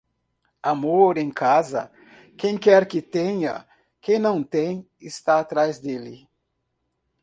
[0.63, 1.91] Amor em casa,
[2.35, 3.67] quem quer que tenha;
[4.01, 6.27] quem não tem, está atrás dele.